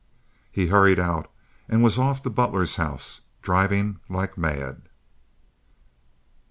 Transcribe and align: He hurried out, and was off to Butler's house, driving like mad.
He 0.51 0.65
hurried 0.69 0.99
out, 0.99 1.29
and 1.69 1.83
was 1.83 1.99
off 1.99 2.23
to 2.23 2.31
Butler's 2.31 2.77
house, 2.77 3.21
driving 3.43 3.99
like 4.09 4.35
mad. 4.35 4.87